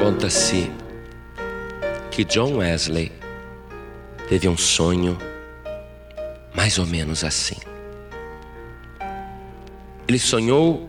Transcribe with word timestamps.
Conta-se 0.00 0.70
que 2.10 2.24
John 2.24 2.58
Wesley 2.58 3.12
teve 4.28 4.48
um 4.48 4.56
sonho 4.56 5.18
mais 6.54 6.78
ou 6.78 6.86
menos 6.86 7.24
assim. 7.24 7.56
Ele 10.06 10.18
sonhou 10.18 10.88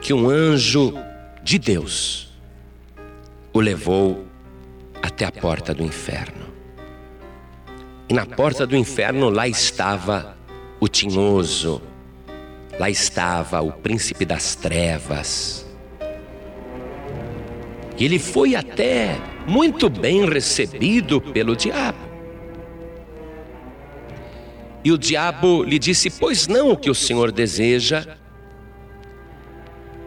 que 0.00 0.12
um 0.12 0.28
anjo 0.28 0.94
de 1.42 1.58
Deus 1.58 2.32
o 3.52 3.60
levou 3.60 4.26
até 5.02 5.24
a 5.24 5.32
porta 5.32 5.74
do 5.74 5.82
inferno. 5.82 6.52
E 8.08 8.14
na 8.14 8.26
porta 8.26 8.66
do 8.66 8.76
inferno 8.76 9.30
lá 9.30 9.48
estava 9.48 10.36
o 10.78 10.86
tinhoso, 10.86 11.80
lá 12.78 12.90
estava 12.90 13.62
o 13.62 13.72
príncipe 13.72 14.24
das 14.24 14.54
trevas. 14.54 15.66
Ele 17.98 18.18
foi 18.18 18.54
até 18.54 19.18
muito 19.46 19.88
bem 19.88 20.28
recebido 20.28 21.20
pelo 21.20 21.54
diabo. 21.54 22.12
E 24.84 24.90
o 24.90 24.98
diabo 24.98 25.62
lhe 25.62 25.78
disse: 25.78 26.10
Pois 26.10 26.48
não 26.48 26.70
o 26.70 26.76
que 26.76 26.90
o 26.90 26.94
Senhor 26.94 27.30
deseja. 27.30 28.18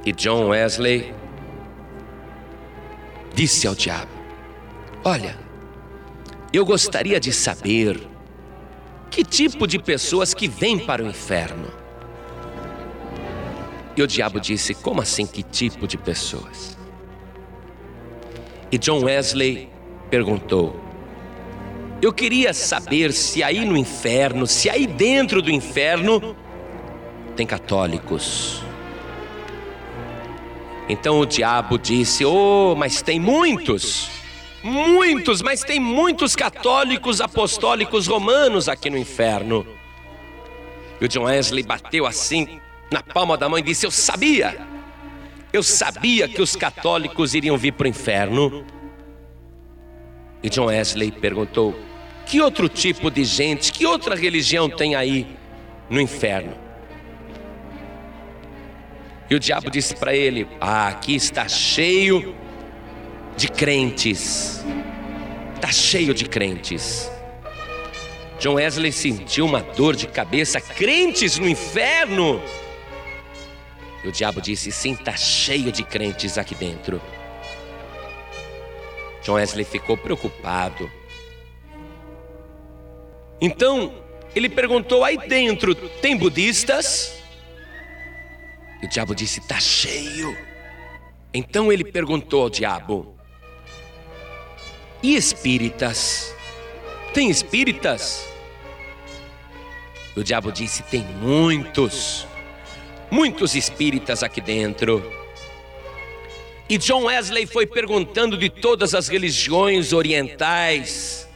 E 0.05 0.11
John 0.11 0.49
Wesley 0.49 1.13
disse 3.33 3.67
ao 3.67 3.75
diabo: 3.75 4.11
Olha, 5.03 5.37
eu 6.51 6.65
gostaria 6.65 7.19
de 7.19 7.31
saber 7.31 7.99
que 9.09 9.23
tipo 9.23 9.65
de 9.65 9.79
pessoas 9.79 10.33
que 10.33 10.47
vêm 10.47 10.77
para 10.77 11.03
o 11.03 11.07
inferno. 11.07 11.71
E 13.95 14.01
o 14.01 14.07
diabo 14.07 14.39
disse: 14.39 14.73
Como 14.73 15.01
assim, 15.01 15.25
que 15.25 15.41
tipo 15.41 15.87
de 15.87 15.97
pessoas? 15.97 16.77
E 18.75 18.77
John 18.77 19.05
Wesley 19.05 19.69
perguntou: 20.09 20.77
Eu 22.01 22.11
queria 22.11 22.53
saber 22.53 23.13
se 23.13 23.41
aí 23.41 23.63
no 23.63 23.77
inferno, 23.77 24.45
se 24.45 24.69
aí 24.69 24.85
dentro 24.85 25.41
do 25.41 25.49
inferno, 25.49 26.35
tem 27.37 27.47
católicos. 27.47 28.61
Então 30.89 31.21
o 31.21 31.25
diabo 31.25 31.79
disse: 31.79 32.25
Oh, 32.25 32.75
mas 32.77 33.01
tem 33.01 33.17
muitos, 33.17 34.09
muitos, 34.61 35.41
mas 35.41 35.61
tem 35.61 35.79
muitos 35.79 36.35
católicos 36.35 37.21
apostólicos 37.21 38.07
romanos 38.07 38.67
aqui 38.67 38.89
no 38.89 38.97
inferno. 38.97 39.65
E 40.99 41.05
o 41.05 41.07
John 41.07 41.23
Wesley 41.23 41.63
bateu 41.63 42.05
assim 42.05 42.59
na 42.91 43.01
palma 43.01 43.37
da 43.37 43.47
mão 43.47 43.57
e 43.57 43.61
disse: 43.61 43.85
Eu 43.85 43.91
sabia. 43.91 44.74
Eu 45.55 45.63
sabia 45.63 46.27
que 46.27 46.41
os 46.41 46.53
católicos 46.53 47.33
iriam 47.33 47.57
vir 47.57 47.71
para 47.71 47.85
o 47.85 47.87
inferno. 47.87 48.65
E 50.43 50.49
John 50.49 50.65
Wesley 50.65 51.13
perguntou: 51.13 51.73
que 52.25 52.41
outro 52.41 52.67
tipo 52.67 53.09
de 53.09 53.23
gente, 53.23 53.71
que 53.71 53.85
outra 53.85 54.17
religião 54.17 54.69
tem 54.69 54.95
aí 54.95 55.25
no 55.89 56.01
inferno? 56.01 56.53
E 59.29 59.35
o 59.35 59.39
diabo 59.39 59.69
disse 59.69 59.95
para 59.95 60.13
ele: 60.13 60.45
Ah, 60.59 60.89
aqui 60.89 61.15
está 61.15 61.47
cheio 61.47 62.35
de 63.37 63.47
crentes. 63.47 64.61
Está 65.55 65.71
cheio 65.71 66.13
de 66.13 66.25
crentes. 66.25 67.09
John 68.41 68.55
Wesley 68.55 68.91
sentiu 68.91 69.45
uma 69.45 69.61
dor 69.61 69.95
de 69.95 70.05
cabeça. 70.05 70.59
Crentes 70.59 71.39
no 71.39 71.47
inferno? 71.47 72.41
E 74.05 74.07
o 74.07 74.11
diabo 74.11 74.39
disse: 74.39 74.71
sim, 74.71 74.91
está 74.93 75.17
cheio 75.17 75.71
de 75.71 75.83
crentes 75.83 76.37
aqui 76.37 76.53
dentro. 76.53 77.01
John 79.23 79.33
Wesley 79.33 79.65
ficou 79.65 79.97
preocupado. 79.97 80.89
Então, 83.41 83.95
ele 84.35 84.47
perguntou: 84.47 85.03
aí 85.03 85.17
dentro 85.27 85.73
tem 85.73 86.15
budistas? 86.15 87.15
E 88.79 88.85
o 88.85 88.89
diabo 88.89 89.15
disse: 89.15 89.39
está 89.39 89.59
cheio. 89.59 90.37
Então 91.33 91.71
ele 91.71 91.83
perguntou 91.83 92.43
ao 92.43 92.49
diabo: 92.51 93.17
e 95.01 95.15
espíritas? 95.15 96.31
Tem 97.11 97.31
espíritas? 97.31 98.23
E 100.15 100.19
o 100.19 100.23
diabo 100.23 100.51
disse: 100.51 100.83
tem 100.83 101.01
muitos 101.19 102.27
muitos 103.11 103.55
espíritas 103.55 104.23
aqui 104.23 104.41
dentro. 104.41 105.03
E 106.67 106.77
John 106.77 107.03
Wesley 107.03 107.45
foi 107.45 107.67
perguntando 107.67 108.37
de 108.37 108.49
todas 108.49 108.95
as 108.95 109.07
religiões 109.07 109.93
orientais. 109.93 111.29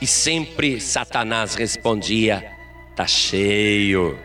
E 0.00 0.06
sempre 0.06 0.80
Satanás 0.80 1.54
respondia: 1.54 2.52
tá 2.94 3.06
cheio, 3.06 4.18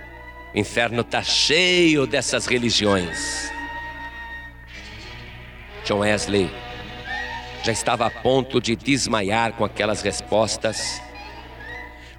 o 0.54 0.58
inferno 0.58 1.04
tá 1.04 1.24
cheio 1.24 2.06
dessas 2.06 2.46
religiões. 2.46 3.52
John 5.86 6.00
Wesley 6.00 6.50
já 7.64 7.72
estava 7.72 8.06
a 8.06 8.10
ponto 8.10 8.62
de 8.62 8.76
desmaiar 8.76 9.54
com 9.54 9.66
aquelas 9.66 10.02
respostas, 10.02 11.02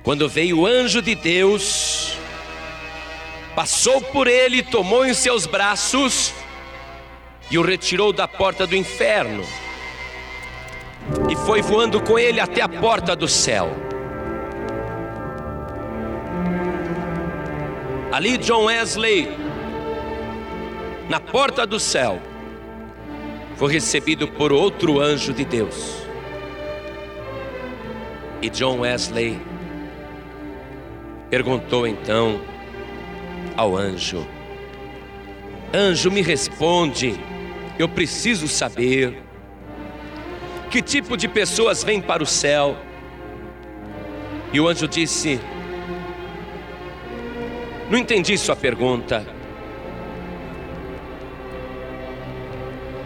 quando 0.03 0.29
veio 0.29 0.61
o 0.61 0.67
anjo 0.67 1.01
de 1.01 1.15
Deus 1.15 1.94
passou 3.55 4.01
por 4.01 4.27
ele, 4.27 4.63
tomou 4.63 5.07
em 5.07 5.15
seus 5.15 5.47
braços 5.47 6.33
e 7.51 7.59
o 7.59 7.63
retirou 7.63 8.13
da 8.13 8.27
porta 8.27 8.67
do 8.67 8.75
inferno 8.75 9.45
e 11.31 11.37
foi 11.37 11.61
voando 11.63 12.01
com 12.01 12.19
ele 12.19 12.41
até 12.41 12.63
a 12.63 12.69
porta 12.69 13.15
do 13.15 13.29
céu. 13.29 13.71
Ali, 18.11 18.39
John 18.39 18.67
Wesley, 18.67 19.29
na 21.09 21.21
porta 21.21 21.67
do 21.67 21.79
céu, 21.79 22.21
foi 23.57 23.73
recebido 23.73 24.29
por 24.29 24.53
outro 24.53 25.01
anjo 25.01 25.33
de 25.33 25.45
Deus. 25.45 26.05
E 28.41 28.49
John 28.49 28.81
Wesley 28.81 29.41
perguntou 31.29 31.87
então 31.87 32.41
ao 33.57 33.77
anjo: 33.77 34.27
Anjo, 35.73 36.11
me 36.11 36.23
responde, 36.23 37.19
eu 37.79 37.89
preciso 37.89 38.47
saber 38.47 39.23
que 40.71 40.83
tipo 40.83 41.17
de 41.17 41.29
pessoas 41.29 41.83
vêm 41.85 42.01
para 42.01 42.23
o 42.23 42.27
céu. 42.27 42.77
E 44.53 44.61
o 44.61 44.69
anjo 44.69 44.87
disse: 44.87 45.41
Não 47.91 47.99
entendi 47.99 48.37
sua 48.39 48.57
pergunta. 48.57 49.27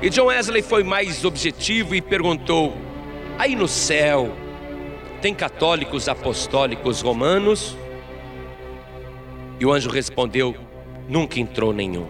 E 0.00 0.08
John 0.10 0.26
Wesley 0.26 0.62
foi 0.62 0.84
mais 0.84 1.24
objetivo 1.24 1.94
e 1.94 2.00
perguntou: 2.00 2.76
Aí 3.38 3.56
no 3.56 3.66
céu, 3.66 4.32
tem 5.20 5.34
católicos 5.34 6.08
apostólicos 6.08 7.00
romanos? 7.00 7.76
E 9.60 9.66
o 9.66 9.72
anjo 9.72 9.90
respondeu: 9.90 10.54
Nunca 11.08 11.40
entrou 11.40 11.72
nenhum. 11.72 12.06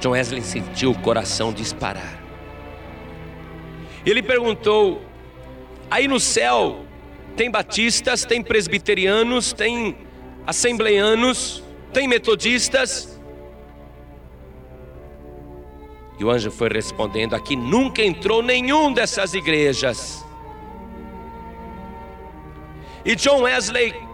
John 0.00 0.10
Wesley 0.10 0.42
sentiu 0.42 0.92
o 0.92 0.98
coração 0.98 1.52
disparar. 1.52 2.22
Ele 4.04 4.22
perguntou: 4.22 5.02
Aí 5.90 6.08
no 6.08 6.18
céu 6.18 6.84
tem 7.36 7.50
batistas, 7.50 8.24
tem 8.24 8.42
presbiterianos, 8.42 9.52
tem 9.52 9.96
assembleianos, 10.46 11.62
tem 11.92 12.08
metodistas? 12.08 13.20
E 16.18 16.24
o 16.24 16.30
anjo 16.30 16.50
foi 16.50 16.68
respondendo: 16.68 17.34
Aqui 17.34 17.54
nunca 17.54 18.02
entrou 18.02 18.42
nenhum 18.42 18.92
dessas 18.92 19.34
igrejas. 19.34 20.24
E 23.04 23.14
John 23.14 23.42
Wesley 23.42 24.07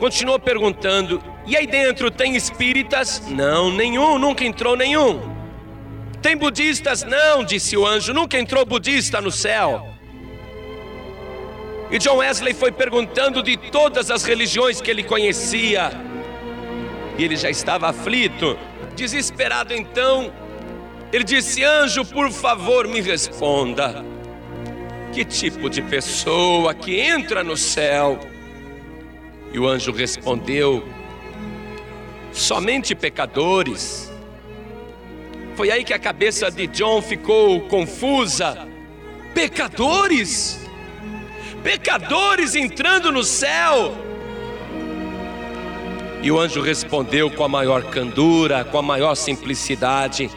continuou 0.00 0.40
perguntando: 0.40 1.22
e 1.46 1.56
aí 1.56 1.66
dentro 1.66 2.10
tem 2.10 2.34
espíritas? 2.34 3.22
Não, 3.28 3.70
nenhum, 3.70 4.18
nunca 4.18 4.44
entrou 4.44 4.74
nenhum. 4.74 5.20
Tem 6.22 6.36
budistas? 6.36 7.04
Não, 7.04 7.44
disse 7.44 7.76
o 7.76 7.86
anjo, 7.86 8.12
nunca 8.12 8.38
entrou 8.38 8.64
budista 8.64 9.20
no 9.20 9.30
céu. 9.30 9.86
E 11.90 11.98
John 11.98 12.16
Wesley 12.16 12.54
foi 12.54 12.72
perguntando 12.72 13.42
de 13.42 13.56
todas 13.56 14.10
as 14.10 14.24
religiões 14.24 14.80
que 14.80 14.90
ele 14.90 15.02
conhecia. 15.02 15.90
E 17.18 17.24
ele 17.24 17.36
já 17.36 17.50
estava 17.50 17.88
aflito, 17.88 18.58
desesperado 18.96 19.74
então. 19.74 20.32
Ele 21.12 21.24
disse: 21.24 21.62
Anjo, 21.62 22.04
por 22.04 22.30
favor, 22.30 22.86
me 22.88 23.00
responda. 23.00 24.04
Que 25.12 25.24
tipo 25.24 25.68
de 25.68 25.82
pessoa 25.82 26.72
que 26.72 27.00
entra 27.00 27.42
no 27.42 27.56
céu 27.56 28.18
e 29.52 29.58
o 29.58 29.66
anjo 29.66 29.92
respondeu: 29.92 30.84
somente 32.32 32.94
pecadores. 32.94 34.10
Foi 35.56 35.70
aí 35.70 35.84
que 35.84 35.92
a 35.92 35.98
cabeça 35.98 36.50
de 36.50 36.66
John 36.68 37.02
ficou 37.02 37.60
confusa. 37.62 38.66
Pecadores? 39.34 40.60
Pecadores 41.62 42.54
entrando 42.54 43.12
no 43.12 43.22
céu? 43.22 43.94
E 46.22 46.30
o 46.30 46.38
anjo 46.38 46.60
respondeu 46.60 47.30
com 47.30 47.44
a 47.44 47.48
maior 47.48 47.82
candura, 47.84 48.64
com 48.64 48.78
a 48.78 48.82
maior 48.82 49.14
simplicidade: 49.14 50.30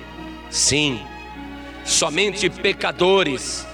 Sim, 0.50 1.00
somente 1.86 2.50
pecadores, 2.50 3.66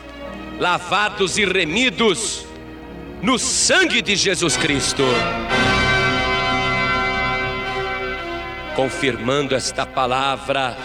lavados 0.60 1.38
e 1.38 1.46
remidos 1.46 2.49
no 3.22 3.38
sangue 3.38 4.02
de 4.02 4.16
Jesus 4.16 4.56
Cristo. 4.56 5.04
Confirmando 8.76 9.56
esta 9.56 9.86
palavra, 9.86 10.78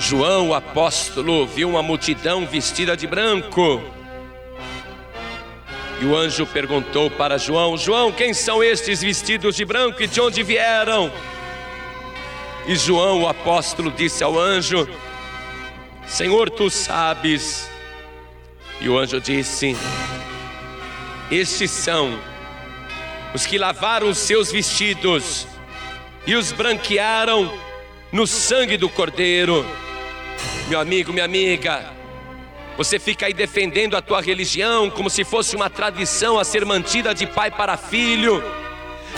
João, 0.00 0.48
o 0.48 0.54
apóstolo, 0.54 1.46
viu 1.46 1.70
uma 1.70 1.82
multidão 1.82 2.44
vestida 2.46 2.96
de 2.96 3.06
branco. 3.06 3.82
E 6.00 6.04
o 6.04 6.16
anjo 6.16 6.44
perguntou 6.46 7.10
para 7.10 7.38
João: 7.38 7.76
João, 7.76 8.10
quem 8.10 8.34
são 8.34 8.62
estes 8.62 9.02
vestidos 9.02 9.54
de 9.54 9.64
branco 9.64 10.02
e 10.02 10.06
de 10.06 10.20
onde 10.20 10.42
vieram? 10.42 11.10
E 12.66 12.74
João, 12.74 13.22
o 13.22 13.28
apóstolo, 13.28 13.90
disse 13.90 14.24
ao 14.24 14.38
anjo: 14.38 14.88
Senhor, 16.06 16.50
tu 16.50 16.68
sabes. 16.68 17.70
E 18.80 18.88
o 18.88 18.98
anjo 18.98 19.20
disse: 19.20 19.76
Estes 21.30 21.72
são 21.72 22.16
os 23.34 23.44
que 23.44 23.58
lavaram 23.58 24.08
os 24.08 24.18
seus 24.18 24.52
vestidos 24.52 25.46
e 26.24 26.36
os 26.36 26.52
branquearam 26.52 27.52
no 28.12 28.26
sangue 28.26 28.76
do 28.76 28.88
Cordeiro. 28.88 29.66
Meu 30.68 30.78
amigo, 30.78 31.12
minha 31.12 31.24
amiga, 31.24 31.92
você 32.76 32.98
fica 33.00 33.26
aí 33.26 33.32
defendendo 33.32 33.96
a 33.96 34.02
tua 34.02 34.20
religião 34.20 34.88
como 34.88 35.10
se 35.10 35.24
fosse 35.24 35.56
uma 35.56 35.68
tradição 35.68 36.38
a 36.38 36.44
ser 36.44 36.64
mantida 36.64 37.12
de 37.12 37.26
pai 37.26 37.50
para 37.50 37.76
filho. 37.76 38.42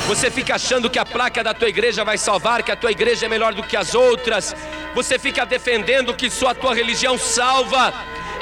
Você 0.06 0.30
fica 0.30 0.54
achando 0.54 0.88
que 0.88 0.98
a 0.98 1.04
placa 1.04 1.44
da 1.44 1.52
tua 1.52 1.68
igreja 1.68 2.04
vai 2.04 2.16
salvar, 2.16 2.62
que 2.62 2.72
a 2.72 2.76
tua 2.76 2.90
igreja 2.90 3.26
é 3.26 3.28
melhor 3.28 3.52
do 3.52 3.62
que 3.62 3.76
as 3.76 3.94
outras. 3.94 4.56
Você 4.94 5.18
fica 5.18 5.44
defendendo 5.44 6.14
que 6.14 6.30
só 6.30 6.48
a 6.48 6.54
tua 6.54 6.74
religião 6.74 7.18
salva. 7.18 7.92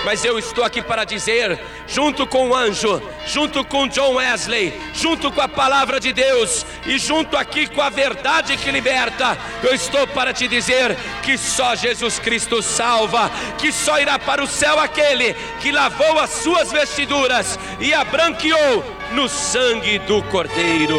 Mas 0.04 0.24
eu 0.24 0.38
estou 0.38 0.64
aqui 0.64 0.80
para 0.80 1.04
dizer, 1.04 1.58
junto 1.86 2.26
com 2.26 2.50
o 2.50 2.54
anjo, 2.54 3.02
junto 3.26 3.64
com 3.64 3.88
John 3.88 4.14
Wesley, 4.14 4.72
junto 4.94 5.32
com 5.32 5.40
a 5.40 5.48
palavra 5.48 5.98
de 5.98 6.12
Deus 6.12 6.64
e 6.86 6.98
junto 6.98 7.36
aqui 7.36 7.66
com 7.66 7.82
a 7.82 7.90
verdade 7.90 8.56
que 8.56 8.70
liberta, 8.70 9.36
eu 9.62 9.74
estou 9.74 10.06
para 10.06 10.32
te 10.32 10.46
dizer 10.46 10.96
que 11.22 11.36
só 11.36 11.74
Jesus 11.74 12.18
Cristo 12.18 12.62
salva, 12.62 13.30
que 13.58 13.72
só 13.72 13.98
irá 14.00 14.18
para 14.18 14.42
o 14.42 14.46
céu 14.46 14.78
aquele 14.78 15.34
que 15.60 15.72
lavou 15.72 16.18
as 16.18 16.30
suas 16.30 16.70
vestiduras 16.70 17.58
e 17.80 17.92
a 17.92 18.04
branqueou 18.04 18.84
no 19.12 19.28
sangue 19.28 19.98
do 20.00 20.22
Cordeiro. 20.24 20.98